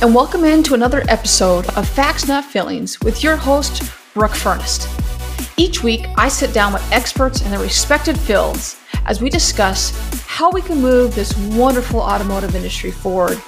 And 0.00 0.14
welcome 0.14 0.44
into 0.44 0.74
another 0.74 1.02
episode 1.08 1.66
of 1.76 1.88
Facts 1.88 2.28
Not 2.28 2.44
Feelings 2.44 3.00
with 3.00 3.22
your 3.22 3.36
host, 3.36 3.82
Brooke 4.14 4.34
Furnist. 4.34 4.88
Each 5.56 5.82
week, 5.82 6.06
I 6.16 6.28
sit 6.28 6.52
down 6.52 6.72
with 6.72 6.92
experts 6.92 7.42
in 7.42 7.50
their 7.50 7.60
respected 7.60 8.18
fields 8.18 8.80
as 9.06 9.20
we 9.20 9.28
discuss 9.28 9.90
how 10.26 10.50
we 10.50 10.62
can 10.62 10.80
move 10.80 11.14
this 11.14 11.36
wonderful 11.56 12.00
automotive 12.00 12.54
industry 12.54 12.90
forward 12.90 13.42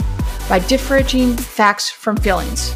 by 0.49 0.59
differentiating 0.59 1.37
facts 1.37 1.91
from 1.91 2.17
feelings. 2.17 2.75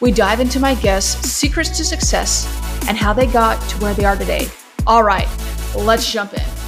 We 0.00 0.10
dive 0.10 0.40
into 0.40 0.58
my 0.58 0.74
guests' 0.74 1.30
secrets 1.30 1.76
to 1.76 1.84
success 1.84 2.46
and 2.88 2.96
how 2.96 3.12
they 3.12 3.26
got 3.26 3.60
to 3.68 3.78
where 3.78 3.94
they 3.94 4.04
are 4.04 4.16
today. 4.16 4.48
All 4.86 5.02
right, 5.02 5.28
let's 5.74 6.10
jump 6.10 6.32
in. 6.32 6.63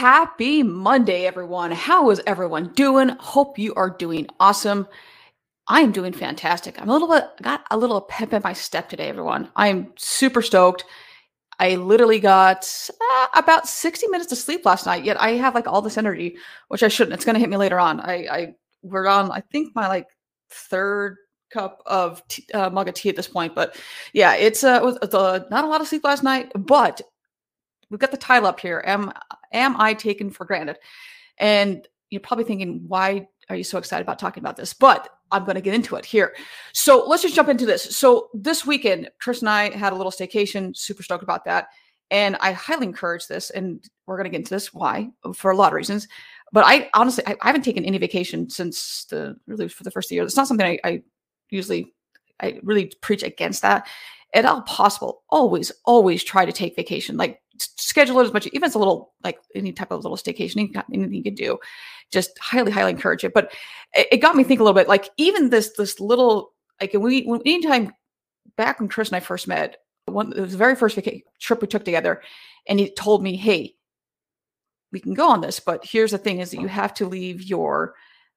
Happy 0.00 0.62
Monday, 0.62 1.26
everyone. 1.26 1.72
How 1.72 2.08
is 2.08 2.22
everyone 2.26 2.72
doing? 2.72 3.10
Hope 3.20 3.58
you 3.58 3.74
are 3.74 3.90
doing 3.90 4.28
awesome. 4.40 4.88
I 5.68 5.82
am 5.82 5.92
doing 5.92 6.14
fantastic. 6.14 6.80
I'm 6.80 6.88
a 6.88 6.92
little 6.94 7.06
bit 7.06 7.24
got 7.42 7.64
a 7.70 7.76
little 7.76 8.00
pep 8.00 8.32
in 8.32 8.40
my 8.42 8.54
step 8.54 8.88
today, 8.88 9.10
everyone. 9.10 9.50
I 9.56 9.68
am 9.68 9.92
super 9.98 10.40
stoked. 10.40 10.86
I 11.58 11.74
literally 11.76 12.18
got 12.18 12.88
uh, 12.98 13.26
about 13.34 13.68
60 13.68 14.06
minutes 14.06 14.32
of 14.32 14.38
sleep 14.38 14.64
last 14.64 14.86
night, 14.86 15.04
yet 15.04 15.20
I 15.20 15.32
have 15.32 15.54
like 15.54 15.66
all 15.66 15.82
this 15.82 15.98
energy, 15.98 16.38
which 16.68 16.82
I 16.82 16.88
shouldn't. 16.88 17.12
It's 17.12 17.26
going 17.26 17.34
to 17.34 17.40
hit 17.40 17.50
me 17.50 17.58
later 17.58 17.78
on. 17.78 18.00
I, 18.00 18.14
I 18.26 18.54
we're 18.80 19.06
on, 19.06 19.30
I 19.30 19.42
think 19.52 19.74
my 19.74 19.86
like 19.86 20.06
third 20.48 21.18
cup 21.52 21.82
of 21.84 22.26
tea, 22.26 22.46
uh, 22.54 22.70
mug 22.70 22.88
of 22.88 22.94
tea 22.94 23.10
at 23.10 23.16
this 23.16 23.28
point, 23.28 23.54
but 23.54 23.78
yeah, 24.14 24.34
it's 24.34 24.64
uh, 24.64 24.96
it's, 25.02 25.14
uh, 25.14 25.40
not 25.50 25.64
a 25.64 25.68
lot 25.68 25.82
of 25.82 25.88
sleep 25.88 26.04
last 26.04 26.22
night, 26.22 26.50
but 26.54 27.02
we've 27.90 28.00
got 28.00 28.10
the 28.10 28.16
title 28.16 28.48
up 28.48 28.60
here. 28.60 28.82
Am 28.86 29.12
am 29.52 29.76
I 29.78 29.94
taken 29.94 30.30
for 30.30 30.44
granted? 30.44 30.78
And 31.38 31.86
you're 32.10 32.20
probably 32.20 32.44
thinking, 32.44 32.84
why 32.86 33.26
are 33.48 33.56
you 33.56 33.64
so 33.64 33.78
excited 33.78 34.02
about 34.02 34.18
talking 34.18 34.42
about 34.42 34.56
this? 34.56 34.72
But 34.72 35.08
I'm 35.32 35.44
going 35.44 35.54
to 35.54 35.60
get 35.60 35.74
into 35.74 35.96
it 35.96 36.04
here. 36.04 36.34
So 36.72 37.04
let's 37.06 37.22
just 37.22 37.34
jump 37.34 37.48
into 37.48 37.66
this. 37.66 37.96
So 37.96 38.28
this 38.34 38.66
weekend, 38.66 39.10
Chris 39.20 39.40
and 39.40 39.48
I 39.48 39.76
had 39.76 39.92
a 39.92 39.96
little 39.96 40.12
staycation. 40.12 40.76
Super 40.76 41.02
stoked 41.02 41.22
about 41.22 41.44
that. 41.44 41.68
And 42.10 42.36
I 42.40 42.52
highly 42.52 42.86
encourage 42.86 43.26
this. 43.28 43.50
And 43.50 43.82
we're 44.06 44.16
going 44.16 44.24
to 44.24 44.30
get 44.30 44.40
into 44.40 44.54
this. 44.54 44.74
Why? 44.74 45.10
For 45.34 45.52
a 45.52 45.56
lot 45.56 45.68
of 45.68 45.74
reasons. 45.74 46.08
But 46.52 46.64
I 46.66 46.90
honestly, 46.94 47.24
I, 47.26 47.36
I 47.40 47.46
haven't 47.46 47.62
taken 47.62 47.84
any 47.84 47.98
vacation 47.98 48.50
since 48.50 49.04
the 49.08 49.36
really 49.46 49.68
for 49.68 49.84
the 49.84 49.90
first 49.92 50.10
year. 50.10 50.24
It's 50.24 50.36
not 50.36 50.48
something 50.48 50.66
I, 50.66 50.78
I 50.82 51.02
usually, 51.50 51.94
I 52.40 52.58
really 52.64 52.92
preach 53.00 53.22
against 53.22 53.62
that. 53.62 53.86
At 54.34 54.44
all 54.44 54.62
possible, 54.62 55.22
always, 55.30 55.72
always 55.84 56.22
try 56.22 56.44
to 56.44 56.52
take 56.52 56.76
vacation. 56.76 57.16
Like 57.16 57.39
schedule 57.60 58.20
it 58.20 58.24
as 58.24 58.32
much, 58.32 58.46
even 58.48 58.64
it's 58.64 58.74
a 58.74 58.78
little 58.78 59.12
like 59.22 59.38
any 59.54 59.72
type 59.72 59.90
of 59.90 60.02
little 60.02 60.16
staycation, 60.16 60.56
anything 60.92 61.14
you 61.14 61.22
can 61.22 61.34
do. 61.34 61.58
Just 62.10 62.38
highly, 62.38 62.72
highly 62.72 62.90
encourage 62.90 63.24
it. 63.24 63.34
But 63.34 63.52
it, 63.94 64.08
it 64.12 64.16
got 64.18 64.36
me 64.36 64.44
think 64.44 64.60
a 64.60 64.62
little 64.62 64.78
bit. 64.78 64.88
Like 64.88 65.10
even 65.16 65.50
this, 65.50 65.72
this 65.76 66.00
little 66.00 66.52
like 66.80 66.92
we, 66.94 67.22
when, 67.22 67.40
anytime 67.44 67.92
back 68.56 68.80
when 68.80 68.88
Chris 68.88 69.08
and 69.08 69.16
I 69.16 69.20
first 69.20 69.46
met, 69.46 69.76
one 70.06 70.32
it 70.32 70.40
was 70.40 70.52
the 70.52 70.58
very 70.58 70.74
first 70.74 70.96
vacation 70.96 71.22
trip 71.40 71.60
we 71.60 71.68
took 71.68 71.84
together, 71.84 72.22
and 72.66 72.80
he 72.80 72.90
told 72.90 73.22
me, 73.22 73.36
"Hey, 73.36 73.74
we 74.90 74.98
can 74.98 75.14
go 75.14 75.28
on 75.28 75.40
this, 75.40 75.60
but 75.60 75.84
here's 75.84 76.10
the 76.10 76.18
thing: 76.18 76.40
is 76.40 76.50
that 76.50 76.60
you 76.60 76.66
have 76.66 76.94
to 76.94 77.06
leave 77.06 77.42
your 77.42 77.94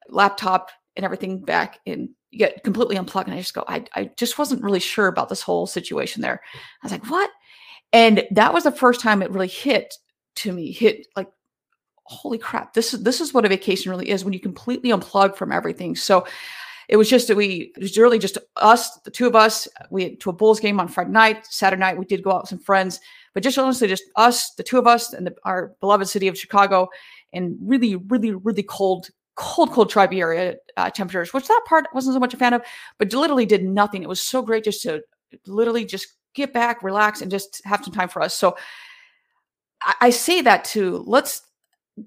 laptop 0.09 0.69
and 0.95 1.05
everything 1.05 1.39
back 1.39 1.79
in 1.85 2.13
get 2.31 2.63
completely 2.63 2.97
unplugged 2.97 3.27
and 3.27 3.37
i 3.37 3.39
just 3.39 3.53
go 3.53 3.63
I, 3.67 3.85
I 3.93 4.09
just 4.17 4.37
wasn't 4.37 4.63
really 4.63 4.79
sure 4.79 5.07
about 5.07 5.29
this 5.29 5.41
whole 5.41 5.67
situation 5.67 6.21
there 6.21 6.41
i 6.53 6.85
was 6.85 6.91
like 6.91 7.05
what 7.09 7.29
and 7.93 8.27
that 8.31 8.53
was 8.53 8.65
the 8.65 8.71
first 8.71 8.99
time 8.99 9.21
it 9.21 9.31
really 9.31 9.47
hit 9.47 9.93
to 10.35 10.51
me 10.51 10.71
hit 10.71 11.07
like 11.15 11.29
holy 12.05 12.37
crap 12.37 12.73
this 12.73 12.93
is 12.93 13.03
this 13.03 13.21
is 13.21 13.33
what 13.33 13.45
a 13.45 13.49
vacation 13.49 13.89
really 13.89 14.09
is 14.09 14.25
when 14.25 14.33
you 14.33 14.39
completely 14.39 14.89
unplug 14.89 15.37
from 15.37 15.51
everything. 15.51 15.95
So 15.95 16.25
it 16.89 16.97
was 16.97 17.09
just 17.09 17.27
that 17.29 17.37
we 17.37 17.71
it 17.75 17.81
was 17.81 17.97
really 17.97 18.19
just 18.19 18.37
us 18.57 18.99
the 19.01 19.11
two 19.11 19.25
of 19.27 19.35
us 19.35 19.67
we 19.89 20.03
went 20.03 20.19
to 20.19 20.29
a 20.29 20.33
bulls 20.33 20.59
game 20.59 20.81
on 20.81 20.87
friday 20.87 21.11
night 21.11 21.45
saturday 21.45 21.79
night 21.79 21.97
we 21.97 22.05
did 22.05 22.21
go 22.21 22.31
out 22.31 22.41
with 22.41 22.49
some 22.49 22.59
friends 22.59 22.99
but 23.33 23.41
just 23.41 23.57
honestly 23.57 23.87
just 23.87 24.03
us 24.17 24.51
the 24.55 24.63
two 24.63 24.77
of 24.77 24.85
us 24.85 25.13
and 25.13 25.25
the, 25.25 25.35
our 25.45 25.73
beloved 25.79 26.07
city 26.07 26.27
of 26.27 26.37
chicago 26.37 26.89
and 27.31 27.57
really 27.61 27.95
really 27.95 28.31
really 28.31 28.63
cold 28.63 29.07
cold 29.35 29.71
cold 29.71 29.89
Chiberia 29.89 30.55
uh, 30.77 30.89
temperatures 30.89 31.33
which 31.33 31.47
that 31.47 31.61
part 31.65 31.85
wasn't 31.93 32.13
so 32.13 32.19
much 32.19 32.33
a 32.33 32.37
fan 32.37 32.53
of 32.53 32.61
but 32.99 33.13
literally 33.13 33.45
did 33.45 33.63
nothing. 33.63 34.03
It 34.03 34.09
was 34.09 34.21
so 34.21 34.41
great 34.41 34.63
just 34.63 34.83
to 34.83 35.01
literally 35.47 35.85
just 35.85 36.07
get 36.35 36.53
back, 36.53 36.83
relax, 36.83 37.21
and 37.21 37.31
just 37.31 37.61
have 37.65 37.83
some 37.83 37.93
time 37.93 38.09
for 38.09 38.21
us. 38.21 38.33
So 38.33 38.57
I, 39.81 39.93
I 40.01 40.09
say 40.09 40.41
that 40.41 40.65
to 40.65 41.03
let's 41.05 41.41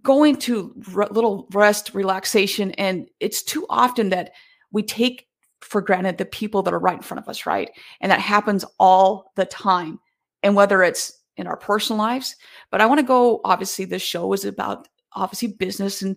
go 0.03 0.25
into 0.25 0.75
r- 0.95 1.09
little 1.11 1.49
rest, 1.53 1.95
relaxation, 1.95 2.73
and 2.73 3.09
it's 3.21 3.43
too 3.43 3.67
often 3.69 4.11
that 4.11 4.33
we 4.73 4.83
take 4.83 5.27
for 5.61 5.81
granted 5.81 6.19
the 6.19 6.25
people 6.25 6.63
that 6.63 6.75
are 6.75 6.79
right 6.79 6.97
in 6.97 7.03
front 7.03 7.23
of 7.23 7.29
us, 7.29 7.47
right? 7.47 7.71
And 8.01 8.13
that 8.13 8.21
happens 8.21 8.65
all 8.79 9.33
the 9.37 9.47
time. 9.47 9.99
And 10.43 10.55
whether 10.55 10.83
it's 10.83 11.13
in 11.37 11.47
our 11.47 11.57
personal 11.57 11.99
lives, 11.99 12.37
but 12.71 12.81
I 12.81 12.87
want 12.87 13.01
to 13.01 13.07
go, 13.07 13.41
obviously, 13.45 13.85
this 13.85 14.03
show 14.03 14.33
is 14.33 14.45
about 14.45 14.89
obviously 15.13 15.49
business 15.49 16.03
and 16.03 16.17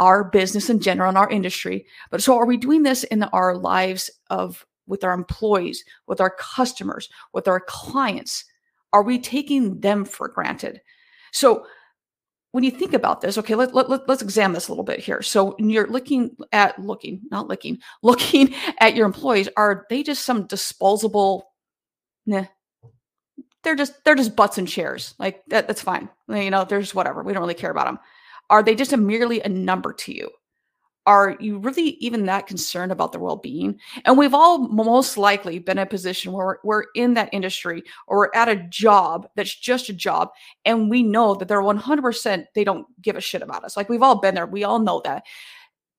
our 0.00 0.24
business 0.24 0.70
in 0.70 0.80
general 0.80 1.08
and 1.08 1.18
our 1.18 1.30
industry. 1.30 1.86
But 2.10 2.22
so 2.22 2.36
are 2.36 2.46
we 2.46 2.56
doing 2.56 2.82
this 2.82 3.04
in 3.04 3.22
our 3.22 3.56
lives 3.56 4.10
of 4.28 4.66
with 4.90 5.04
our 5.04 5.12
employees, 5.12 5.84
with 6.06 6.20
our 6.20 6.30
customers, 6.30 7.08
with 7.32 7.48
our 7.48 7.60
clients? 7.60 8.44
Are 8.92 9.02
we 9.02 9.18
taking 9.18 9.80
them 9.80 10.04
for 10.04 10.28
granted? 10.28 10.80
So 11.32 11.64
when 12.52 12.64
you 12.64 12.70
think 12.70 12.92
about 12.92 13.20
this, 13.20 13.38
okay, 13.38 13.54
let, 13.54 13.74
let, 13.74 13.88
let, 13.88 14.10
us 14.10 14.22
examine 14.22 14.54
this 14.54 14.68
a 14.68 14.72
little 14.72 14.84
bit 14.84 14.98
here. 14.98 15.22
So 15.22 15.54
you're 15.58 15.86
looking 15.86 16.36
at 16.52 16.78
looking, 16.78 17.22
not 17.30 17.48
looking, 17.48 17.78
looking 18.02 18.54
at 18.78 18.96
your 18.96 19.06
employees, 19.06 19.48
are 19.56 19.86
they 19.88 20.02
just 20.02 20.24
some 20.24 20.46
disposable? 20.46 21.52
Nah, 22.26 22.46
they're 23.62 23.76
just 23.76 24.04
they're 24.04 24.14
just 24.14 24.36
butts 24.36 24.58
and 24.58 24.68
chairs. 24.68 25.14
Like 25.18 25.42
that, 25.48 25.66
that's 25.66 25.82
fine. 25.82 26.08
You 26.28 26.50
know, 26.50 26.64
there's 26.64 26.94
whatever. 26.94 27.22
We 27.22 27.32
don't 27.32 27.42
really 27.42 27.54
care 27.54 27.70
about 27.70 27.86
them. 27.86 27.98
Are 28.48 28.62
they 28.62 28.74
just 28.74 28.92
a 28.92 28.96
merely 28.96 29.40
a 29.40 29.48
number 29.48 29.92
to 29.92 30.12
you? 30.12 30.30
Are 31.06 31.36
you 31.40 31.58
really 31.58 31.96
even 32.00 32.26
that 32.26 32.46
concerned 32.46 32.92
about 32.92 33.12
their 33.12 33.20
well-being? 33.20 33.78
And 34.04 34.18
we've 34.18 34.34
all 34.34 34.68
most 34.68 35.16
likely 35.16 35.58
been 35.58 35.78
in 35.78 35.82
a 35.82 35.86
position 35.86 36.32
where 36.32 36.58
we're, 36.62 36.84
in 36.94 37.14
that 37.14 37.30
industry 37.32 37.82
or 38.06 38.18
we're 38.18 38.30
at 38.34 38.48
a 38.48 38.56
job 38.68 39.28
that's 39.36 39.54
just 39.54 39.88
a 39.88 39.92
job 39.92 40.28
and 40.64 40.90
we 40.90 41.02
know 41.02 41.34
that 41.34 41.48
they're 41.48 41.62
100% 41.62 42.44
they 42.54 42.64
don't 42.64 42.86
give 43.00 43.16
a 43.16 43.20
shit 43.20 43.42
about 43.42 43.64
us. 43.64 43.76
Like 43.76 43.88
we've 43.88 44.02
all 44.02 44.20
been 44.20 44.34
there 44.34 44.46
we 44.46 44.64
all 44.64 44.78
know 44.78 45.00
that. 45.04 45.24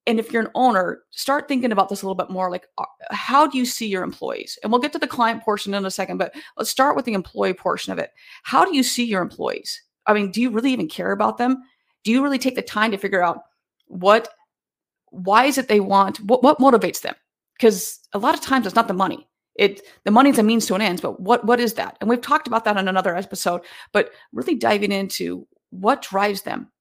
And 0.08 0.20
if 0.20 0.32
you're 0.32 0.44
an 0.44 0.52
owner 0.56 1.04
start 1.12 1.48
thinking 1.48 1.72
about 1.72 1.90
this 1.90 2.02
a 2.02 2.06
little 2.06 2.16
bit 2.16 2.30
more 2.30 2.52
like 2.52 2.68
uh, 2.78 2.86
how 3.10 3.48
do 3.48 3.58
you 3.58 3.66
see 3.66 3.88
your 3.88 4.04
employees? 4.04 4.60
And 4.62 4.72
we'll 4.72 4.82
get 4.82 4.92
to 4.94 5.00
the 5.00 5.08
client 5.08 5.44
portion 5.44 5.74
in 5.74 5.86
a 5.86 5.92
second 5.92 6.18
but 6.18 6.34
let's 6.58 6.70
start 6.70 6.96
with 6.96 7.06
the 7.06 7.14
employee 7.14 7.54
portion 7.54 7.94
of 7.94 8.00
it. 8.00 8.12
How 8.44 8.66
do 8.66 8.76
you 8.76 8.84
see 8.84 9.06
your 9.06 9.22
employees? 9.22 9.82
I 10.06 10.14
mean 10.14 10.32
do 10.32 10.42
you 10.42 10.52
really 10.52 10.74
even 10.74 10.88
care 10.88 11.12
about 11.12 11.38
them? 11.38 11.64
Do 12.04 12.12
you 12.12 12.22
really 12.22 12.40
take 12.40 12.56
the 12.56 12.62
time 12.62 12.92
to 12.92 12.98
figure 12.98 13.24
out 13.24 13.40
what 13.88 14.30
why 15.12 15.46
is 15.46 15.58
it 15.58 15.68
they 15.68 15.80
want 15.80 16.20
what, 16.22 16.44
what 16.44 16.60
motivates 16.60 17.02
them? 17.02 17.16
Because 17.58 18.00
a 18.14 18.20
lot 18.20 18.34
of 18.34 18.42
times 18.42 18.66
it's 18.66 18.76
not 18.76 18.88
the 18.88 18.94
money. 18.94 19.28
It 19.56 19.82
the 20.06 20.12
money's 20.12 20.40
a 20.40 20.44
means 20.44 20.66
to 20.68 20.76
an 20.76 20.82
end 20.82 21.02
but 21.02 21.20
what 21.20 21.46
what 21.46 21.60
is 21.60 21.76
that? 21.76 21.98
And 22.02 22.10
we've 22.10 22.22
talked 22.22 22.48
about 22.48 22.66
that 22.66 22.78
in 22.78 22.88
another 22.88 23.16
episode 23.16 23.62
but 23.92 24.12
really 24.34 24.56
diving 24.56 24.92
into 24.92 25.48
what 25.70 26.02
drives 26.02 26.42
them. 26.42 26.72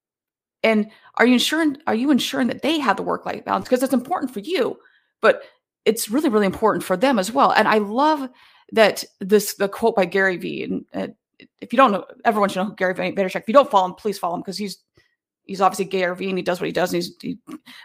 And 0.63 0.89
are 1.15 1.25
you 1.25 1.33
ensuring 1.33 1.77
are 1.87 1.95
you 1.95 2.11
ensuring 2.11 2.47
that 2.47 2.61
they 2.61 2.79
have 2.79 2.97
the 2.97 3.03
work 3.03 3.25
life 3.25 3.45
balance? 3.45 3.65
Because 3.65 3.83
it's 3.83 3.93
important 3.93 4.33
for 4.33 4.39
you 4.39 4.77
but 5.21 5.43
it's 5.85 6.09
really 6.09 6.29
really 6.29 6.45
important 6.45 6.83
for 6.83 6.97
them 6.97 7.19
as 7.19 7.31
well. 7.31 7.51
And 7.51 7.67
i 7.67 7.77
love 7.77 8.29
that 8.71 9.03
this 9.19 9.55
the 9.55 9.67
quote 9.67 9.95
by 9.95 10.05
gary 10.05 10.37
vee 10.37 10.63
and 10.63 10.85
uh, 10.93 11.07
if 11.59 11.73
you 11.73 11.77
don't 11.77 11.91
know 11.91 12.05
everyone 12.25 12.49
should 12.49 12.59
know 12.59 12.65
who 12.65 12.75
gary 12.75 12.93
vaynerchuk 12.93 13.41
if 13.41 13.47
you 13.47 13.53
don't 13.53 13.69
follow 13.69 13.87
him 13.87 13.93
please 13.95 14.17
follow 14.17 14.35
him 14.35 14.41
because 14.41 14.57
he's 14.57 14.77
he's 15.51 15.61
obviously 15.61 15.85
Gary 15.85 16.29
and 16.29 16.37
he 16.37 16.43
does 16.43 16.59
what 16.59 16.67
he 16.67 16.71
does 16.71 16.93
and 16.93 17.03
he's, 17.03 17.15
he's 17.21 17.37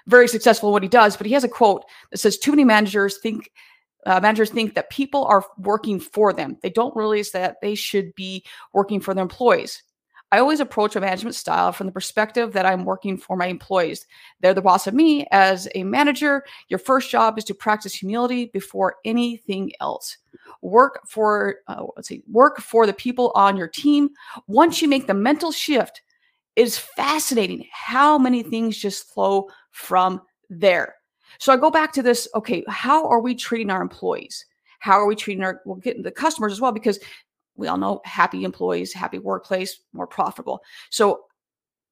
very 0.07 0.29
successful 0.29 0.69
in 0.69 0.73
what 0.73 0.83
he 0.83 0.89
does. 0.89 1.17
But 1.17 1.27
he 1.27 1.33
has 1.33 1.45
a 1.45 1.49
quote 1.49 1.85
that 2.11 2.19
says, 2.19 2.39
"Too 2.39 2.53
many 2.53 2.65
managers 2.65 3.19
think." 3.19 3.51
Uh, 4.07 4.21
managers 4.21 4.51
think 4.51 4.77
that 4.77 4.89
people 4.89 5.25
are 5.25 5.45
working 5.59 5.99
for 5.99 6.33
them. 6.33 6.57
They 6.63 6.71
don't 6.71 6.95
realize 6.95 7.33
that 7.33 7.57
they 7.61 7.75
should 7.75 8.15
be 8.15 8.45
working 8.73 9.01
for 9.01 9.13
their 9.15 9.23
employees. 9.23 9.83
I 10.33 10.39
always 10.39 10.61
approach 10.61 10.95
a 10.95 11.01
management 11.01 11.35
style 11.35 11.73
from 11.73 11.87
the 11.87 11.93
perspective 11.93 12.53
that 12.53 12.67
I'm 12.67 12.85
working 12.85 13.17
for 13.17 13.37
my 13.37 13.47
employees. 13.47 14.07
They're 14.41 14.55
the 14.55 14.63
boss 14.63 14.87
of 14.87 14.95
me. 14.95 15.27
As 15.33 15.69
a 15.75 15.83
manager, 15.83 16.45
your 16.69 16.79
first 16.79 17.11
job 17.11 17.39
is 17.39 17.45
to 17.45 17.55
practice 17.55 17.95
humility 17.95 18.47
before 18.53 18.97
anything 19.05 19.73
else. 19.81 20.17
Work 20.63 21.01
for 21.09 21.57
uh, 21.67 21.87
let's 21.97 22.09
see, 22.09 22.23
work 22.31 22.61
for 22.61 22.87
the 22.87 22.93
people 22.93 23.33
on 23.35 23.57
your 23.57 23.69
team. 23.69 24.11
Once 24.47 24.81
you 24.81 24.89
make 24.89 25.07
the 25.07 25.15
mental 25.15 25.51
shift 25.51 26.03
is 26.57 26.79
fascinating 26.79 27.67
how 27.71 28.19
many 28.19 28.43
things 28.43 28.77
just 28.77 29.13
flow 29.13 29.49
from 29.71 30.21
there. 30.49 30.95
So 31.39 31.53
I 31.53 31.57
go 31.57 31.71
back 31.71 31.93
to 31.93 32.03
this 32.03 32.27
okay, 32.35 32.65
how 32.67 33.07
are 33.07 33.21
we 33.21 33.35
treating 33.35 33.71
our 33.71 33.83
employees? 33.83 34.45
How 34.79 34.93
are 34.93 35.07
we 35.07 35.17
treating 35.17 35.45
our, 35.45 35.61
we'll 35.65 35.77
get 35.77 36.03
the 36.03 36.11
customers 36.11 36.53
as 36.53 36.61
well, 36.61 36.73
because 36.73 36.99
we 37.57 37.69
all 37.69 37.79
know 37.79 38.01
happy 38.05 38.45
employees, 38.45 38.93
happy 38.93 39.19
workplace, 39.19 39.81
more 39.93 40.07
profitable. 40.07 40.63
So 40.91 41.25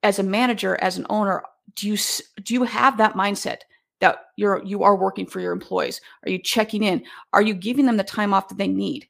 as 0.02 0.19
a 0.19 0.22
manager, 0.22 0.78
as 0.81 0.99
an 0.99 1.06
owner, 1.11 1.43
do 1.76 1.88
you 1.88 1.96
do 2.43 2.55
you 2.55 2.64
have 2.64 2.99
that 2.99 3.14
mindset 3.14 3.61
that 4.00 4.26
you're 4.37 4.62
you 4.64 4.82
are 4.82 4.96
working 4.96 5.26
for 5.26 5.40
your 5.40 5.52
employees? 5.52 6.00
Are 6.25 6.31
you 6.31 6.38
checking 6.38 6.82
in? 6.82 7.05
Are 7.32 7.40
you 7.43 7.55
giving 7.55 7.87
them 7.87 7.96
the 7.96 8.05
time 8.05 8.34
off 8.34 8.49
that 8.49 8.58
they 8.58 8.69
need? 8.69 9.08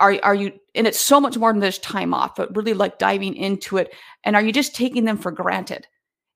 Are 0.00 0.18
are 0.22 0.34
you 0.34 0.52
and 0.74 0.86
it's 0.86 0.98
so 0.98 1.20
much 1.20 1.36
more 1.36 1.52
than 1.52 1.62
just 1.62 1.82
time 1.82 2.12
off, 2.12 2.34
but 2.36 2.54
really 2.56 2.74
like 2.74 2.98
diving 2.98 3.36
into 3.36 3.76
it. 3.76 3.94
And 4.24 4.34
are 4.34 4.42
you 4.42 4.52
just 4.52 4.74
taking 4.74 5.04
them 5.04 5.18
for 5.18 5.30
granted? 5.30 5.86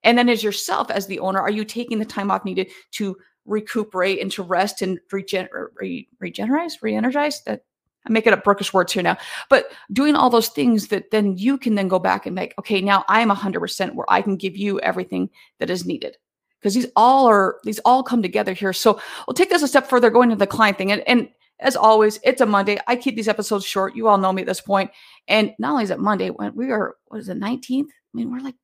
And 0.03 0.19
then 0.19 0.29
as 0.29 0.45
yourself 0.45 0.91
as 0.91 1.07
the 1.07 1.19
owner, 1.19 1.41
are 1.41 1.51
you 1.51 1.65
taking 1.65 1.99
the 1.99 2.05
time 2.05 2.31
off 2.31 2.45
needed 2.45 2.71
to 2.93 3.17
recuperate 3.47 4.21
and 4.21 4.31
to 4.33 4.43
rest 4.43 4.83
and 4.83 5.01
regen- 5.11 5.49
re- 5.81 6.09
regenerate, 6.21 6.79
re-energize? 6.83 7.43
That 7.45 7.65
I'm 8.07 8.13
making 8.13 8.35
up 8.35 8.45
Brookish 8.45 8.73
words 8.75 8.93
here 8.93 9.03
now, 9.03 9.17
but 9.49 9.73
doing 9.93 10.15
all 10.15 10.29
those 10.29 10.49
things 10.49 10.89
that 10.89 11.11
then 11.11 11.39
you 11.39 11.57
can 11.57 11.75
then 11.75 11.89
go 11.89 11.99
back 11.99 12.27
and 12.27 12.35
make, 12.35 12.53
okay, 12.59 12.83
now 12.83 13.05
I'm 13.09 13.31
100% 13.31 13.95
where 13.95 14.11
I 14.11 14.21
can 14.21 14.37
give 14.37 14.57
you 14.57 14.79
everything 14.81 15.31
that 15.59 15.71
is 15.71 15.87
needed 15.87 16.19
because 16.61 16.75
these 16.75 16.87
all 16.97 17.27
are 17.27 17.59
these 17.65 17.79
all 17.81 18.03
come 18.03 18.23
together 18.23 18.53
here. 18.53 18.73
So 18.73 19.01
we'll 19.27 19.35
take 19.35 19.51
this 19.51 19.63
a 19.63 19.69
step 19.69 19.87
further, 19.87 20.11
going 20.11 20.31
to 20.31 20.37
the 20.37 20.47
client 20.47 20.79
thing. 20.79 20.93
And, 20.93 21.07
and 21.07 21.29
as 21.61 21.77
always, 21.77 22.19
it's 22.25 22.41
a 22.41 22.47
Monday. 22.47 22.79
I 22.87 22.97
keep 22.97 23.17
these 23.17 23.29
episodes 23.29 23.65
short. 23.65 23.97
You 23.97 24.09
all 24.09 24.19
know 24.19 24.33
me 24.33 24.43
at 24.43 24.49
this 24.49 24.61
point. 24.61 24.91
And 25.29 25.53
not 25.59 25.73
only 25.73 25.85
is 25.85 25.91
it 25.91 26.01
Monday, 26.01 26.31
when 26.31 26.55
we 26.55 26.71
are 26.71 26.97
what 27.07 27.21
is 27.21 27.29
it, 27.29 27.39
19th? 27.39 27.87
I 27.87 27.87
mean, 28.13 28.31
we're 28.31 28.41
like 28.41 28.57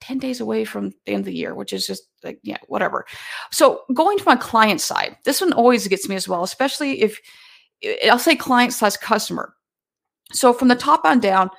10 0.00 0.18
days 0.18 0.40
away 0.40 0.64
from 0.64 0.90
the 1.06 1.12
end 1.12 1.20
of 1.20 1.26
the 1.26 1.34
year, 1.34 1.54
which 1.54 1.72
is 1.72 1.86
just 1.86 2.02
like, 2.24 2.38
yeah, 2.42 2.58
whatever. 2.66 3.06
So 3.52 3.82
going 3.94 4.18
to 4.18 4.24
my 4.24 4.36
client 4.36 4.80
side, 4.80 5.16
this 5.24 5.40
one 5.40 5.52
always 5.52 5.86
gets 5.86 6.08
me 6.08 6.16
as 6.16 6.28
well, 6.28 6.42
especially 6.42 7.02
if 7.02 7.20
I'll 8.08 8.18
say 8.18 8.34
client 8.34 8.72
slash 8.72 8.96
customer. 8.96 9.54
So 10.32 10.52
from 10.52 10.68
the 10.68 10.74
top 10.74 11.04
on 11.04 11.20
down, 11.20 11.50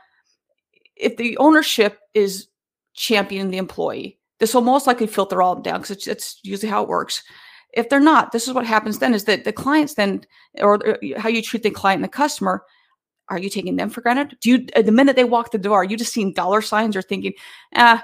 if 0.95 1.17
the 1.17 1.37
ownership 1.37 1.99
is 2.13 2.47
championing 2.93 3.51
the 3.51 3.57
employee, 3.57 4.19
this 4.39 4.53
will 4.53 4.61
most 4.61 4.87
likely 4.87 5.07
filter 5.07 5.41
all 5.41 5.55
down 5.55 5.79
because 5.79 5.91
it's, 5.91 6.07
it's, 6.07 6.39
usually 6.43 6.69
how 6.69 6.83
it 6.83 6.89
works. 6.89 7.23
If 7.73 7.89
they're 7.89 7.99
not, 7.99 8.31
this 8.31 8.47
is 8.47 8.53
what 8.53 8.65
happens 8.65 8.99
then 8.99 9.13
is 9.13 9.25
that 9.25 9.43
the 9.43 9.53
clients 9.53 9.95
then, 9.95 10.25
or 10.59 10.87
uh, 10.87 10.97
how 11.17 11.29
you 11.29 11.41
treat 11.41 11.63
the 11.63 11.71
client 11.71 11.97
and 11.97 12.03
the 12.03 12.09
customer, 12.09 12.63
are 13.29 13.39
you 13.39 13.49
taking 13.49 13.75
them 13.75 13.89
for 13.89 14.01
granted? 14.01 14.37
Do 14.41 14.49
you, 14.49 14.65
the 14.81 14.91
minute 14.91 15.15
they 15.15 15.23
walk 15.23 15.51
the 15.51 15.57
door, 15.57 15.81
are 15.81 15.85
you 15.85 15.97
just 15.97 16.13
seeing 16.13 16.33
dollar 16.33 16.61
signs 16.61 16.95
or 16.95 17.01
thinking, 17.01 17.33
ah, 17.75 18.03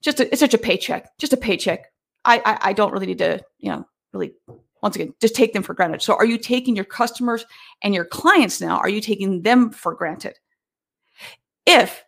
just 0.00 0.20
a, 0.20 0.30
it's 0.30 0.40
such 0.40 0.54
a 0.54 0.58
paycheck, 0.58 1.16
just 1.18 1.32
a 1.32 1.36
paycheck. 1.36 1.86
I, 2.24 2.40
I, 2.44 2.58
I 2.70 2.72
don't 2.72 2.92
really 2.92 3.06
need 3.06 3.18
to, 3.18 3.42
you 3.58 3.70
know, 3.70 3.86
really 4.12 4.34
once 4.84 4.96
again, 4.96 5.14
just 5.18 5.34
take 5.34 5.54
them 5.54 5.62
for 5.62 5.72
granted. 5.72 6.02
So 6.02 6.14
are 6.14 6.26
you 6.26 6.36
taking 6.36 6.76
your 6.76 6.84
customers 6.84 7.46
and 7.82 7.94
your 7.94 8.04
clients 8.04 8.60
now? 8.60 8.76
Are 8.76 8.88
you 8.90 9.00
taking 9.00 9.40
them 9.40 9.70
for 9.70 9.94
granted? 9.94 10.38
If 11.64 12.04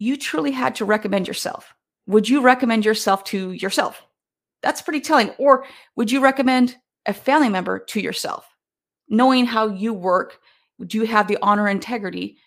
you 0.00 0.16
truly 0.16 0.50
had 0.50 0.74
to 0.76 0.84
recommend 0.84 1.28
yourself, 1.28 1.72
would 2.08 2.28
you 2.28 2.40
recommend 2.40 2.84
yourself 2.84 3.22
to 3.24 3.52
yourself? 3.52 4.02
That's 4.62 4.82
pretty 4.82 5.00
telling. 5.00 5.30
Or 5.38 5.64
would 5.96 6.10
you 6.10 6.20
recommend 6.20 6.76
a 7.06 7.12
family 7.12 7.48
member 7.48 7.78
to 7.78 8.00
yourself? 8.00 8.46
Knowing 9.08 9.46
how 9.46 9.68
you 9.68 9.92
work, 9.92 10.40
would 10.78 10.92
you 10.92 11.04
have 11.04 11.28
the 11.28 11.38
honor 11.42 11.68
integrity 11.68 12.38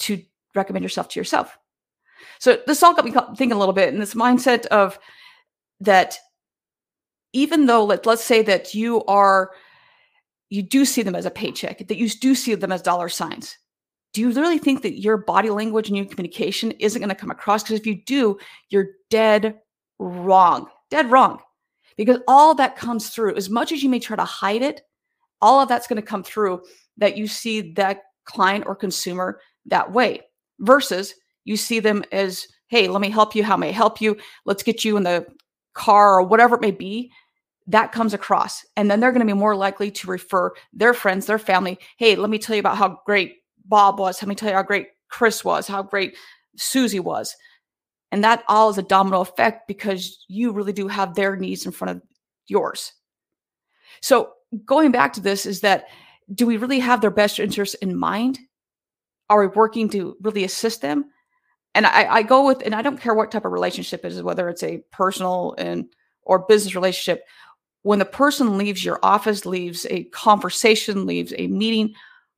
to 0.00 0.22
recommend 0.54 0.82
yourself 0.82 1.08
to 1.10 1.20
yourself? 1.20 1.56
So 2.38 2.58
this 2.66 2.82
all 2.82 2.94
got 2.94 3.04
me 3.04 3.12
thinking 3.36 3.52
a 3.52 3.58
little 3.58 3.74
bit 3.74 3.92
in 3.92 4.00
this 4.00 4.14
mindset 4.14 4.66
of 4.66 4.98
that 5.80 6.18
even 7.32 7.66
though 7.66 7.84
let, 7.84 8.06
let's 8.06 8.24
say 8.24 8.42
that 8.42 8.74
you 8.74 9.04
are 9.04 9.50
you 10.50 10.62
do 10.62 10.84
see 10.84 11.02
them 11.02 11.14
as 11.14 11.24
a 11.24 11.30
paycheck 11.30 11.86
that 11.88 11.96
you 11.96 12.08
do 12.08 12.34
see 12.34 12.54
them 12.54 12.70
as 12.70 12.82
dollar 12.82 13.08
signs 13.08 13.56
do 14.12 14.20
you 14.20 14.30
really 14.30 14.58
think 14.58 14.82
that 14.82 15.00
your 15.00 15.16
body 15.16 15.50
language 15.50 15.88
and 15.88 15.96
your 15.96 16.06
communication 16.06 16.72
isn't 16.72 17.00
going 17.00 17.08
to 17.08 17.14
come 17.14 17.30
across? 17.30 17.62
Because 17.62 17.80
if 17.80 17.86
you 17.86 18.02
do, 18.04 18.38
you're 18.68 18.88
dead 19.08 19.58
wrong, 19.98 20.66
dead 20.92 21.10
wrong. 21.10 21.40
Because 21.96 22.18
all 22.28 22.54
that 22.54 22.76
comes 22.76 23.08
through, 23.08 23.34
as 23.34 23.50
much 23.50 23.72
as 23.72 23.82
you 23.82 23.88
may 23.88 23.98
try 23.98 24.16
to 24.16 24.24
hide 24.24 24.62
it, 24.62 24.82
all 25.40 25.60
of 25.60 25.68
that's 25.68 25.88
going 25.88 26.00
to 26.00 26.06
come 26.06 26.22
through 26.22 26.62
that 26.98 27.16
you 27.16 27.26
see 27.26 27.72
that 27.72 28.02
client 28.24 28.64
or 28.66 28.76
consumer 28.76 29.40
that 29.66 29.90
way 29.90 30.20
versus 30.60 31.14
you 31.44 31.56
see 31.56 31.80
them 31.80 32.04
as, 32.12 32.46
hey, 32.68 32.88
let 32.88 33.00
me 33.00 33.10
help 33.10 33.34
you. 33.34 33.42
How 33.42 33.56
may 33.56 33.70
I 33.70 33.72
help 33.72 34.00
you? 34.00 34.16
Let's 34.44 34.62
get 34.62 34.84
you 34.84 34.96
in 34.96 35.02
the 35.02 35.26
car 35.74 36.14
or 36.14 36.22
whatever 36.22 36.54
it 36.54 36.62
may 36.62 36.70
be. 36.70 37.10
That 37.66 37.92
comes 37.92 38.14
across. 38.14 38.64
And 38.76 38.90
then 38.90 39.00
they're 39.00 39.12
going 39.12 39.26
to 39.26 39.34
be 39.34 39.38
more 39.38 39.56
likely 39.56 39.90
to 39.90 40.06
refer 40.06 40.52
their 40.72 40.94
friends, 40.94 41.26
their 41.26 41.38
family. 41.38 41.78
Hey, 41.96 42.16
let 42.16 42.30
me 42.30 42.38
tell 42.38 42.54
you 42.54 42.60
about 42.60 42.76
how 42.76 43.00
great 43.06 43.36
Bob 43.64 43.98
was. 43.98 44.22
Let 44.22 44.28
me 44.28 44.34
tell 44.34 44.50
you 44.50 44.56
how 44.56 44.62
great 44.62 44.88
Chris 45.08 45.44
was, 45.44 45.66
how 45.66 45.82
great 45.82 46.16
Susie 46.56 47.00
was. 47.00 47.34
And 48.12 48.22
that 48.22 48.44
all 48.46 48.68
is 48.68 48.78
a 48.78 48.82
domino 48.82 49.22
effect 49.22 49.66
because 49.66 50.24
you 50.28 50.52
really 50.52 50.74
do 50.74 50.86
have 50.86 51.14
their 51.14 51.34
needs 51.34 51.64
in 51.66 51.72
front 51.72 51.96
of 51.96 52.02
yours. 52.46 52.92
So 54.02 54.34
going 54.66 54.92
back 54.92 55.14
to 55.14 55.20
this 55.20 55.46
is 55.46 55.62
that 55.62 55.86
do 56.32 56.46
we 56.46 56.58
really 56.58 56.78
have 56.78 57.00
their 57.00 57.10
best 57.10 57.40
interests 57.40 57.74
in 57.76 57.96
mind? 57.96 58.38
Are 59.30 59.40
we 59.40 59.46
working 59.46 59.88
to 59.90 60.16
really 60.20 60.44
assist 60.44 60.82
them? 60.82 61.06
And 61.74 61.86
I, 61.86 62.16
I 62.16 62.22
go 62.22 62.46
with, 62.46 62.62
and 62.64 62.74
I 62.74 62.82
don't 62.82 63.00
care 63.00 63.14
what 63.14 63.30
type 63.30 63.46
of 63.46 63.52
relationship 63.52 64.04
it 64.04 64.12
is, 64.12 64.22
whether 64.22 64.48
it's 64.50 64.62
a 64.62 64.82
personal 64.92 65.54
and 65.56 65.86
or 66.22 66.40
business 66.40 66.74
relationship. 66.74 67.24
When 67.80 67.98
the 67.98 68.04
person 68.04 68.58
leaves 68.58 68.84
your 68.84 69.00
office, 69.02 69.46
leaves 69.46 69.86
a 69.88 70.04
conversation, 70.04 71.06
leaves 71.06 71.32
a 71.36 71.46
meeting, 71.46 71.94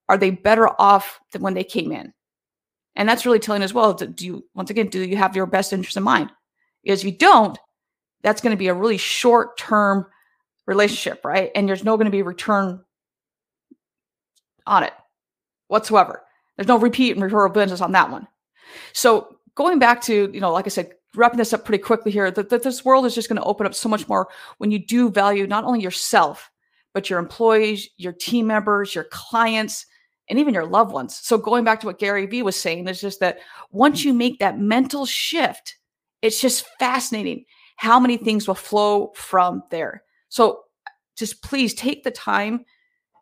are 0.08 0.16
they 0.16 0.30
better 0.30 0.68
off 0.80 1.20
than 1.32 1.42
when 1.42 1.54
they 1.54 1.64
came 1.64 1.90
in? 1.90 2.14
And 2.96 3.08
that's 3.08 3.26
really 3.26 3.38
telling 3.38 3.62
as 3.62 3.74
well. 3.74 3.94
Do 3.94 4.24
you, 4.24 4.44
once 4.54 4.70
again, 4.70 4.88
do 4.88 5.02
you 5.02 5.16
have 5.16 5.36
your 5.36 5.46
best 5.46 5.72
interest 5.72 5.96
in 5.96 6.02
mind? 6.02 6.30
Because 6.82 7.00
if 7.00 7.06
you 7.06 7.16
don't, 7.16 7.58
that's 8.22 8.40
going 8.40 8.52
to 8.52 8.58
be 8.58 8.68
a 8.68 8.74
really 8.74 8.96
short 8.96 9.58
term 9.58 10.06
relationship, 10.66 11.24
right? 11.24 11.50
And 11.54 11.68
there's 11.68 11.84
no 11.84 11.96
going 11.96 12.06
to 12.06 12.10
be 12.10 12.22
return 12.22 12.82
on 14.66 14.84
it 14.84 14.92
whatsoever. 15.68 16.22
There's 16.56 16.68
no 16.68 16.78
repeat 16.78 17.16
and 17.16 17.22
referral 17.22 17.52
business 17.52 17.80
on 17.80 17.92
that 17.92 18.10
one. 18.10 18.26
So 18.92 19.36
going 19.54 19.78
back 19.78 20.00
to, 20.02 20.30
you 20.32 20.40
know, 20.40 20.52
like 20.52 20.66
I 20.66 20.70
said, 20.70 20.92
wrapping 21.14 21.38
this 21.38 21.52
up 21.52 21.64
pretty 21.64 21.82
quickly 21.82 22.12
here, 22.12 22.30
that, 22.30 22.48
that 22.48 22.62
this 22.62 22.84
world 22.84 23.06
is 23.06 23.14
just 23.14 23.28
going 23.28 23.40
to 23.40 23.44
open 23.46 23.66
up 23.66 23.74
so 23.74 23.88
much 23.88 24.08
more 24.08 24.28
when 24.58 24.70
you 24.70 24.78
do 24.78 25.10
value 25.10 25.46
not 25.46 25.64
only 25.64 25.80
yourself, 25.80 26.50
but 26.92 27.10
your 27.10 27.18
employees, 27.18 27.88
your 27.96 28.12
team 28.12 28.46
members, 28.46 28.94
your 28.94 29.04
clients, 29.10 29.86
and 30.28 30.38
even 30.38 30.54
your 30.54 30.66
loved 30.66 30.92
ones. 30.92 31.18
So 31.22 31.36
going 31.36 31.64
back 31.64 31.80
to 31.80 31.86
what 31.86 31.98
Gary 31.98 32.26
Vee 32.26 32.42
was 32.42 32.56
saying, 32.56 32.88
is 32.88 33.00
just 33.00 33.20
that 33.20 33.38
once 33.70 34.02
mm. 34.02 34.06
you 34.06 34.14
make 34.14 34.38
that 34.38 34.58
mental 34.58 35.06
shift, 35.06 35.76
it's 36.22 36.40
just 36.40 36.66
fascinating 36.78 37.44
how 37.76 38.00
many 38.00 38.16
things 38.16 38.46
will 38.46 38.54
flow 38.54 39.12
from 39.14 39.62
there. 39.70 40.02
So 40.28 40.62
just 41.16 41.42
please 41.42 41.74
take 41.74 42.04
the 42.04 42.10
time 42.10 42.64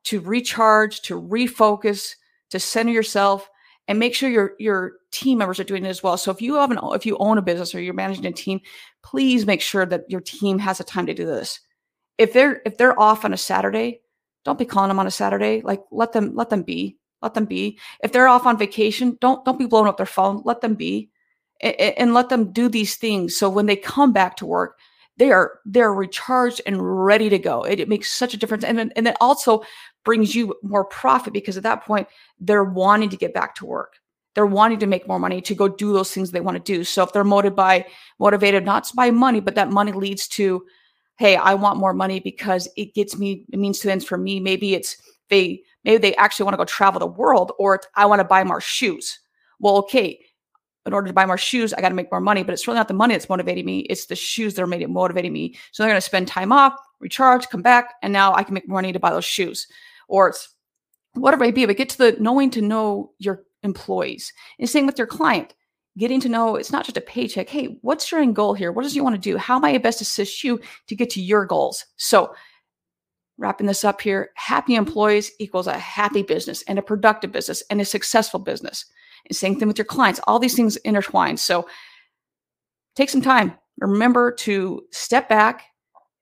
to 0.04 0.20
recharge, 0.20 1.02
to 1.02 1.20
refocus, 1.20 2.14
to 2.50 2.60
center 2.60 2.92
yourself, 2.92 3.48
and 3.88 3.98
make 3.98 4.14
sure 4.14 4.30
your 4.30 4.52
your 4.58 4.92
team 5.10 5.38
members 5.38 5.58
are 5.58 5.64
doing 5.64 5.84
it 5.84 5.88
as 5.88 6.02
well. 6.02 6.16
So 6.16 6.30
if 6.30 6.40
you 6.40 6.54
have 6.54 6.70
an 6.70 6.78
if 6.92 7.04
you 7.04 7.16
own 7.18 7.38
a 7.38 7.42
business 7.42 7.74
or 7.74 7.80
you're 7.80 7.94
managing 7.94 8.26
a 8.26 8.32
team, 8.32 8.60
please 9.02 9.46
make 9.46 9.60
sure 9.60 9.84
that 9.86 10.04
your 10.08 10.20
team 10.20 10.58
has 10.60 10.78
the 10.78 10.84
time 10.84 11.06
to 11.06 11.14
do 11.14 11.26
this. 11.26 11.60
If 12.18 12.32
they're 12.32 12.62
if 12.64 12.78
they're 12.78 12.98
off 12.98 13.24
on 13.24 13.32
a 13.32 13.38
Saturday, 13.38 14.01
don't 14.44 14.58
be 14.58 14.64
calling 14.64 14.88
them 14.88 14.98
on 14.98 15.06
a 15.06 15.10
Saturday. 15.10 15.60
Like 15.62 15.82
let 15.90 16.12
them 16.12 16.34
let 16.34 16.50
them 16.50 16.62
be. 16.62 16.98
Let 17.22 17.34
them 17.34 17.44
be. 17.44 17.78
If 18.02 18.12
they're 18.12 18.28
off 18.28 18.46
on 18.46 18.58
vacation, 18.58 19.16
don't 19.20 19.44
don't 19.44 19.58
be 19.58 19.66
blowing 19.66 19.88
up 19.88 19.96
their 19.96 20.06
phone. 20.06 20.42
Let 20.44 20.60
them 20.60 20.74
be, 20.74 21.10
and, 21.60 21.74
and 21.80 22.14
let 22.14 22.28
them 22.28 22.52
do 22.52 22.68
these 22.68 22.96
things. 22.96 23.36
So 23.36 23.48
when 23.48 23.66
they 23.66 23.76
come 23.76 24.12
back 24.12 24.36
to 24.36 24.46
work, 24.46 24.78
they 25.16 25.30
are 25.30 25.60
they're 25.64 25.92
recharged 25.92 26.60
and 26.66 27.04
ready 27.04 27.28
to 27.28 27.38
go. 27.38 27.62
It, 27.62 27.78
it 27.80 27.88
makes 27.88 28.10
such 28.10 28.34
a 28.34 28.36
difference, 28.36 28.64
and 28.64 28.92
and 28.96 29.08
it 29.08 29.16
also 29.20 29.62
brings 30.04 30.34
you 30.34 30.56
more 30.62 30.84
profit 30.84 31.32
because 31.32 31.56
at 31.56 31.62
that 31.62 31.84
point 31.84 32.08
they're 32.40 32.64
wanting 32.64 33.10
to 33.10 33.16
get 33.16 33.34
back 33.34 33.54
to 33.56 33.66
work. 33.66 33.94
They're 34.34 34.46
wanting 34.46 34.78
to 34.80 34.86
make 34.86 35.06
more 35.06 35.18
money 35.18 35.40
to 35.42 35.54
go 35.54 35.68
do 35.68 35.92
those 35.92 36.10
things 36.10 36.30
they 36.30 36.40
want 36.40 36.56
to 36.56 36.72
do. 36.72 36.84
So 36.84 37.02
if 37.02 37.12
they're 37.12 37.22
motivated 37.22 37.56
by 37.56 37.86
motivated 38.18 38.64
not 38.64 38.90
by 38.96 39.10
money, 39.10 39.40
but 39.40 39.54
that 39.54 39.70
money 39.70 39.92
leads 39.92 40.26
to, 40.28 40.64
hey, 41.18 41.36
I 41.36 41.54
want 41.54 41.78
more 41.78 41.94
money 41.94 42.20
because 42.20 42.68
it 42.76 42.94
gets 42.94 43.18
me, 43.18 43.44
it 43.52 43.58
means 43.58 43.78
to 43.80 43.90
ends 43.90 44.04
for 44.04 44.18
me. 44.18 44.40
Maybe 44.40 44.74
it's 44.74 44.96
they 45.28 45.62
maybe 45.84 45.98
they 45.98 46.16
actually 46.16 46.44
want 46.44 46.54
to 46.54 46.58
go 46.58 46.64
travel 46.64 47.00
the 47.00 47.06
world 47.06 47.52
or 47.58 47.80
I 47.94 48.06
want 48.06 48.20
to 48.20 48.24
buy 48.24 48.44
more 48.44 48.60
shoes. 48.60 49.18
Well, 49.60 49.76
okay, 49.78 50.18
in 50.84 50.92
order 50.92 51.06
to 51.06 51.12
buy 51.12 51.26
more 51.26 51.38
shoes, 51.38 51.72
I 51.72 51.80
got 51.80 51.90
to 51.90 51.94
make 51.94 52.10
more 52.10 52.20
money, 52.20 52.42
but 52.42 52.52
it's 52.52 52.66
really 52.66 52.78
not 52.78 52.88
the 52.88 52.94
money 52.94 53.14
that's 53.14 53.28
motivating 53.28 53.64
me. 53.64 53.80
It's 53.80 54.06
the 54.06 54.16
shoes 54.16 54.54
that 54.54 54.62
are 54.62 54.66
made 54.66 54.82
it 54.82 54.90
motivating 54.90 55.32
me. 55.32 55.56
So 55.70 55.82
they're 55.82 55.90
going 55.90 55.96
to 55.96 56.00
spend 56.00 56.28
time 56.28 56.52
off, 56.52 56.74
recharge, 57.00 57.48
come 57.48 57.62
back, 57.62 57.94
and 58.02 58.12
now 58.12 58.34
I 58.34 58.42
can 58.42 58.54
make 58.54 58.68
more 58.68 58.78
money 58.78 58.92
to 58.92 58.98
buy 58.98 59.10
those 59.10 59.24
shoes. 59.24 59.68
Or 60.08 60.28
it's 60.28 60.48
whatever 61.14 61.44
it 61.44 61.46
may 61.46 61.52
be, 61.52 61.66
but 61.66 61.76
get 61.76 61.88
to 61.90 61.98
the 61.98 62.16
knowing 62.18 62.50
to 62.50 62.62
know 62.62 63.12
your 63.18 63.44
employees. 63.62 64.32
And 64.58 64.68
same 64.68 64.86
with 64.86 64.98
your 64.98 65.06
client, 65.06 65.54
getting 65.98 66.20
to 66.20 66.28
know 66.28 66.56
it's 66.56 66.72
not 66.72 66.84
just 66.84 66.96
a 66.96 67.02
paycheck. 67.02 67.48
Hey, 67.48 67.78
what's 67.82 68.10
your 68.10 68.20
end 68.20 68.34
goal 68.34 68.54
here? 68.54 68.72
What 68.72 68.82
does 68.82 68.96
you 68.96 69.04
want 69.04 69.14
to 69.14 69.20
do? 69.20 69.36
How 69.36 69.56
am 69.56 69.64
I 69.64 69.76
best 69.78 70.00
assist 70.00 70.42
you 70.42 70.60
to 70.86 70.96
get 70.96 71.10
to 71.10 71.20
your 71.20 71.44
goals? 71.44 71.84
So 71.96 72.32
wrapping 73.38 73.66
this 73.66 73.84
up 73.84 74.00
here 74.00 74.30
happy 74.36 74.74
employees 74.74 75.32
equals 75.38 75.66
a 75.66 75.78
happy 75.78 76.22
business 76.22 76.62
and 76.62 76.78
a 76.78 76.82
productive 76.82 77.32
business 77.32 77.62
and 77.70 77.80
a 77.80 77.84
successful 77.84 78.38
business 78.40 78.86
and 79.26 79.36
same 79.36 79.58
thing 79.58 79.68
with 79.68 79.78
your 79.78 79.84
clients 79.84 80.20
all 80.24 80.38
these 80.38 80.54
things 80.54 80.76
intertwine 80.78 81.36
so 81.36 81.66
take 82.94 83.10
some 83.10 83.22
time 83.22 83.54
remember 83.80 84.30
to 84.30 84.82
step 84.92 85.28
back 85.28 85.64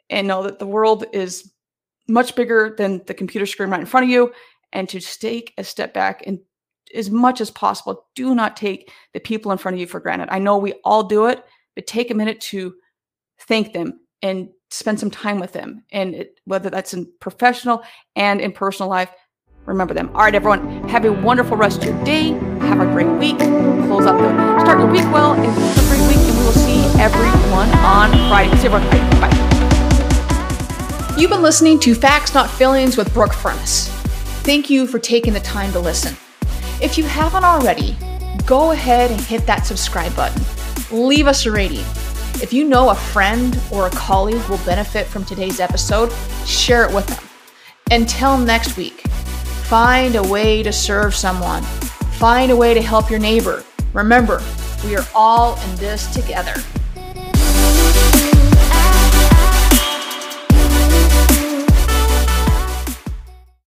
and 0.08 0.26
know 0.26 0.42
that 0.42 0.58
the 0.58 0.66
world 0.66 1.04
is 1.12 1.52
much 2.08 2.34
bigger 2.34 2.74
than 2.78 3.02
the 3.06 3.14
computer 3.14 3.46
screen 3.46 3.70
right 3.70 3.80
in 3.80 3.86
front 3.86 4.04
of 4.04 4.10
you 4.10 4.32
and 4.72 4.88
to 4.88 5.00
take 5.00 5.52
a 5.58 5.64
step 5.64 5.92
back 5.92 6.22
and 6.26 6.38
as 6.94 7.11
much 7.11 7.40
as 7.40 7.50
possible. 7.50 8.06
Do 8.14 8.35
not 8.35 8.56
take 8.56 8.90
the 9.12 9.20
people 9.20 9.52
in 9.52 9.59
front 9.59 9.75
of 9.75 9.80
you 9.80 9.87
for 9.87 10.00
granted. 10.00 10.28
I 10.30 10.38
know 10.38 10.59
we 10.59 10.75
all 10.85 11.04
do 11.04 11.26
it 11.26 11.44
but 11.75 11.87
take 11.87 12.11
a 12.11 12.14
minute 12.14 12.40
to 12.40 12.75
thank 13.42 13.73
them 13.73 14.00
and 14.23 14.49
spend 14.70 15.00
some 15.00 15.11
time 15.11 15.40
with 15.40 15.52
them. 15.52 15.85
And 15.92 16.14
it, 16.14 16.40
whether 16.44 16.70
that's 16.70 16.94
in 16.94 17.11
professional 17.20 17.82
and 18.16 18.40
in 18.40 18.52
personal 18.52 18.90
life 18.90 19.11
remember 19.66 19.94
them. 19.94 20.09
All 20.14 20.23
right 20.23 20.35
everyone 20.35 20.88
have 20.88 21.04
a 21.04 21.12
wonderful 21.12 21.56
rest 21.56 21.78
of 21.78 21.85
your 21.85 22.04
day. 22.04 22.30
Have 22.61 22.80
a 22.80 22.87
great 22.87 23.09
week. 23.18 23.38
Close 23.38 24.06
out 24.06 24.18
the 24.18 24.61
start 24.61 24.78
your 24.78 24.90
week 24.90 25.04
well 25.12 25.32
and 25.32 25.44
have 25.44 25.56
a 25.56 25.88
great 25.88 26.09
week 26.09 26.18
and 26.28 26.38
we 26.38 26.44
will 26.44 26.52
see 26.52 26.82
everyone 27.00 27.68
on 27.85 28.11
friday. 28.28 28.56
See 28.56 28.66
everyone 28.66 28.88
bye. 29.20 29.37
You've 31.16 31.30
been 31.30 31.42
listening 31.42 31.78
to 31.80 31.94
facts 31.94 32.35
not 32.35 32.50
feelings 32.50 32.97
with 32.97 33.12
brooke 33.12 33.35
furnace. 33.35 33.88
Thank 34.42 34.70
you 34.70 34.87
for 34.87 34.99
taking 34.99 35.35
the 35.35 35.40
time 35.40 35.73
to 35.73 35.80
listen 35.80 36.16
if 36.82 36.96
you 36.96 37.04
haven't 37.04 37.44
already 37.44 37.96
go 38.46 38.72
ahead 38.72 39.10
and 39.10 39.20
hit 39.20 39.46
that 39.46 39.66
subscribe 39.66 40.14
button 40.16 40.42
leave 40.90 41.26
us 41.26 41.46
a 41.46 41.50
rating 41.50 41.84
if 42.42 42.54
you 42.54 42.64
know 42.64 42.88
a 42.88 42.94
friend 42.94 43.60
or 43.70 43.87
a 43.87 43.90
colleague 43.90 44.42
will 44.49 44.58
benefit 44.64 45.06
from 45.06 45.26
today's 45.26 45.60
episode, 45.60 46.10
share 46.46 46.88
it 46.88 46.94
with 46.94 47.06
them. 47.06 47.22
Until 47.90 48.38
next 48.38 48.78
week, 48.78 49.02
find 49.68 50.16
a 50.16 50.22
way 50.22 50.62
to 50.62 50.72
serve 50.72 51.14
someone, 51.14 51.62
find 51.62 52.50
a 52.50 52.56
way 52.56 52.72
to 52.72 52.80
help 52.80 53.10
your 53.10 53.18
neighbor. 53.18 53.62
Remember, 53.92 54.42
we 54.84 54.96
are 54.96 55.06
all 55.14 55.60
in 55.60 55.76
this 55.76 56.12
together. 56.14 56.54